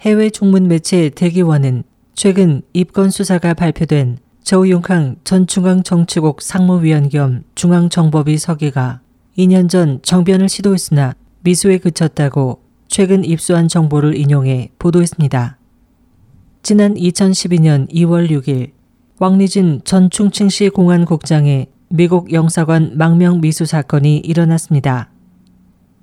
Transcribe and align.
해외 0.00 0.30
종문 0.30 0.66
매체 0.66 1.10
대기원은 1.10 1.82
최근 2.14 2.62
입건 2.72 3.10
수사가 3.10 3.52
발표된 3.52 4.16
저우용캉 4.42 5.16
전 5.24 5.46
중앙정치국 5.46 6.40
상무위원 6.40 7.10
겸 7.10 7.44
중앙정법위 7.54 8.38
서기가 8.38 9.02
2년 9.36 9.68
전 9.68 10.00
정변을 10.00 10.48
시도했으나 10.48 11.14
미수에 11.42 11.76
그쳤다고 11.76 12.62
최근 12.88 13.24
입수한 13.24 13.68
정보를 13.68 14.16
인용해 14.16 14.70
보도했습니다. 14.78 15.58
지난 16.62 16.94
2012년 16.94 17.86
2월 17.92 18.30
6일 18.30 18.70
왕리진 19.18 19.82
전 19.84 20.08
충칭시 20.08 20.70
공안국장의 20.70 21.66
미국 21.90 22.32
영사관 22.32 22.96
망명 22.96 23.42
미수 23.42 23.66
사건이 23.66 24.16
일어났습니다. 24.16 25.10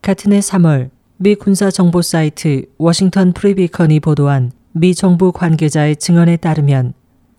같은 0.00 0.32
해 0.32 0.38
3월 0.38 0.88
미 1.22 1.36
군사 1.36 1.70
정보 1.70 2.02
사이트 2.02 2.66
워싱턴 2.78 3.32
프리비컨이 3.32 4.00
보도한 4.00 4.50
미 4.72 4.92
정부 4.92 5.30
관계자의 5.30 5.94
증언에 5.94 6.36
따르면 6.36 6.94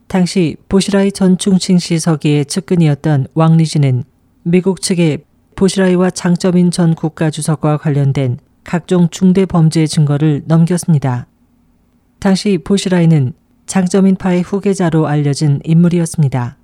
당시 0.08 0.56
보시라이 0.70 1.12
전 1.12 1.38
충칭시 1.38 2.00
서기의 2.00 2.46
측근이었던 2.46 3.28
왕리쥔은 3.34 4.06
미국 4.44 4.82
측에 4.82 5.26
보시라이와 5.58 6.12
장쩌민 6.12 6.72
전 6.72 6.96
국가주석과 6.96 7.76
관련된 7.76 8.38
각종 8.64 9.10
중대 9.10 9.46
범죄 9.46 9.86
증거를 9.86 10.44
넘겼습니다. 10.46 11.28
당시 12.20 12.58
보시라이는 12.60 13.34
장쩌민파의 13.66 14.44
후계자로 14.44 15.08
알려진 15.08 15.60
인물이었습니다. 15.66 16.58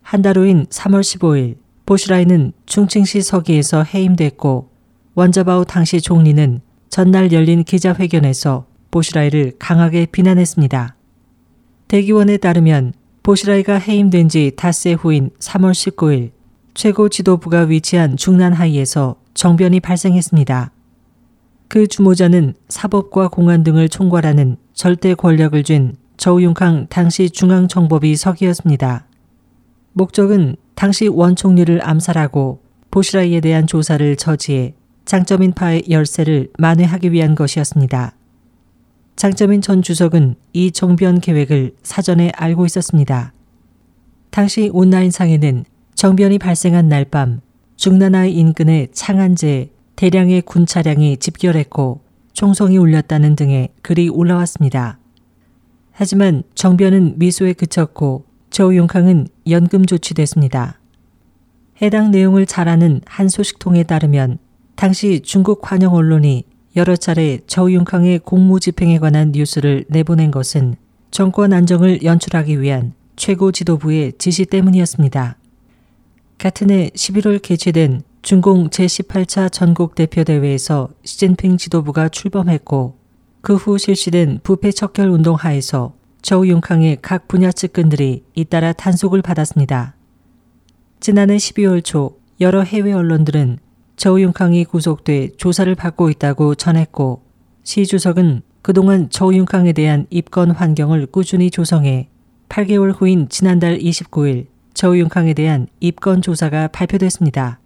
한 0.00 0.22
달 0.22 0.38
후인 0.38 0.64
3월 0.70 1.02
15일 1.02 1.56
보시라이는 1.84 2.52
충칭시 2.64 3.20
서기에서 3.20 3.82
해임됐고 3.82 4.69
원자바우 5.14 5.64
당시 5.64 6.00
총리는 6.00 6.60
전날 6.88 7.32
열린 7.32 7.64
기자회견에서 7.64 8.66
보시라이를 8.92 9.54
강하게 9.58 10.06
비난했습니다. 10.06 10.94
대기원에 11.88 12.36
따르면 12.36 12.92
보시라이가 13.24 13.78
해임된 13.78 14.28
지 14.28 14.52
닷새 14.56 14.92
후인 14.92 15.30
3월 15.40 15.72
19일 15.72 16.30
최고 16.74 17.08
지도부가 17.08 17.62
위치한 17.62 18.16
중난하이에서 18.16 19.16
정변이 19.34 19.80
발생했습니다. 19.80 20.70
그 21.68 21.86
주모자는 21.88 22.54
사법과 22.68 23.28
공안 23.28 23.64
등을 23.64 23.88
총괄하는 23.88 24.56
절대 24.74 25.14
권력을 25.14 25.60
쥔 25.64 25.96
저우융캉 26.16 26.86
당시 26.88 27.30
중앙정법위 27.30 28.14
서기였습니다. 28.14 29.06
목적은 29.92 30.56
당시 30.74 31.08
원 31.08 31.34
총리를 31.34 31.80
암살하고 31.82 32.62
보시라이에 32.90 33.40
대한 33.40 33.66
조사를 33.66 34.16
저지해 34.16 34.74
장점인파의 35.04 35.84
열세를 35.90 36.50
만회하기 36.58 37.12
위한 37.12 37.34
것이었습니다. 37.34 38.14
장점인 39.16 39.60
전 39.60 39.82
주석은 39.82 40.36
이 40.52 40.70
정변 40.72 41.20
계획을 41.20 41.74
사전에 41.82 42.30
알고 42.36 42.64
있었습니다. 42.66 43.32
당시 44.30 44.70
온라인 44.72 45.10
상에는 45.10 45.64
정변이 45.94 46.38
발생한 46.38 46.88
날 46.88 47.04
밤 47.04 47.40
중나나의 47.76 48.34
인근의 48.34 48.88
창안제에 48.92 49.70
대량의 49.96 50.42
군 50.42 50.66
차량이 50.66 51.16
집결했고 51.16 52.02
총성이 52.32 52.78
울렸다는 52.78 53.36
등의 53.36 53.70
글이 53.82 54.08
올라왔습니다. 54.08 54.98
하지만 55.92 56.42
정변은 56.54 57.18
미소에 57.18 57.52
그쳤고 57.54 58.24
저우용캉은 58.50 59.28
연금 59.48 59.84
조치됐습니다. 59.84 60.78
해당 61.82 62.10
내용을 62.10 62.46
잘 62.46 62.68
아는 62.68 63.00
한 63.06 63.28
소식통에 63.28 63.82
따르면 63.82 64.38
당시 64.80 65.20
중국 65.20 65.60
관영 65.60 65.92
언론이 65.92 66.44
여러 66.74 66.96
차례 66.96 67.40
저우융캉의 67.46 68.20
공무 68.20 68.60
집행에 68.60 68.98
관한 68.98 69.30
뉴스를 69.30 69.84
내보낸 69.88 70.30
것은 70.30 70.76
정권 71.10 71.52
안정을 71.52 72.02
연출하기 72.02 72.62
위한 72.62 72.94
최고 73.14 73.52
지도부의 73.52 74.14
지시 74.16 74.46
때문이었습니다. 74.46 75.36
같은 76.38 76.70
해 76.70 76.88
11월 76.94 77.42
개최된 77.42 78.00
중공 78.22 78.70
제18차 78.70 79.52
전국 79.52 79.94
대표 79.94 80.24
대회에서 80.24 80.88
시진핑 81.04 81.58
지도부가 81.58 82.08
출범했고 82.08 82.96
그 83.42 83.56
후 83.56 83.76
실시된 83.76 84.40
부패 84.42 84.70
척결 84.70 85.10
운동 85.10 85.34
하에서 85.34 85.92
저우융캉의 86.22 87.00
각 87.02 87.28
분야 87.28 87.52
측근들이 87.52 88.24
잇따라 88.34 88.72
단속을 88.72 89.20
받았습니다. 89.20 89.94
지난해 91.00 91.36
12월 91.36 91.84
초 91.84 92.16
여러 92.40 92.62
해외 92.62 92.94
언론들은 92.94 93.58
저우융캉이 94.00 94.64
구속돼 94.64 95.32
조사를 95.36 95.74
받고 95.74 96.08
있다고 96.08 96.54
전했고 96.54 97.20
시 97.62 97.84
주석은 97.84 98.40
그동안 98.62 99.10
저우융캉에 99.10 99.74
대한 99.74 100.06
입건 100.08 100.52
환경을 100.52 101.04
꾸준히 101.04 101.50
조성해 101.50 102.08
8개월 102.48 102.94
후인 102.98 103.28
지난달 103.28 103.76
29일 103.76 104.46
저우융캉에 104.72 105.34
대한 105.34 105.66
입건 105.80 106.22
조사가 106.22 106.68
발표됐습니다. 106.68 107.60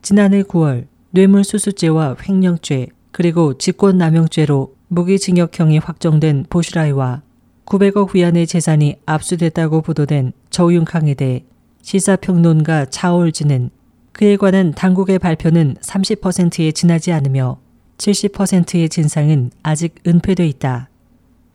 지난해 0.00 0.44
9월 0.44 0.86
뇌물수수죄와 1.10 2.18
횡령죄 2.22 2.86
그리고 3.10 3.58
직권남용죄로 3.58 4.76
무기징역형이 4.86 5.78
확정된 5.78 6.46
보슈라이와 6.50 7.22
900억 7.66 8.14
위안의 8.14 8.46
재산이 8.46 8.98
압수됐다고 9.06 9.82
보도된 9.82 10.34
저우융캉에 10.50 11.14
대해 11.14 11.44
시사평론가 11.82 12.84
차올즈는 12.86 13.70
그에 14.12 14.36
관한 14.36 14.72
당국의 14.72 15.18
발표는 15.18 15.76
30%에 15.80 16.72
지나지 16.72 17.12
않으며 17.12 17.58
70%의 17.98 18.88
진상은 18.88 19.50
아직 19.62 19.94
은폐돼 20.06 20.46
있다. 20.46 20.88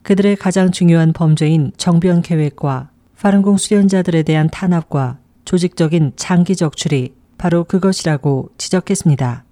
그들의 0.03 0.37
가장 0.37 0.71
중요한 0.71 1.13
범죄인 1.13 1.71
정변 1.77 2.21
계획과 2.21 2.89
파른공 3.19 3.57
수련자들에 3.57 4.23
대한 4.23 4.49
탄압과 4.49 5.19
조직적인 5.43 6.13
장기 6.15 6.55
적출이 6.55 7.13
바로 7.37 7.63
그것이라고 7.63 8.49
지적했습니다. 8.57 9.43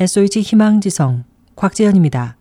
SOH 0.00 0.40
희망지성 0.42 1.24
곽재현입니다. 1.56 2.37